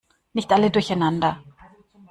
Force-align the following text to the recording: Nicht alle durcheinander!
Nicht 0.33 0.51
alle 0.51 0.71
durcheinander! 0.71 1.43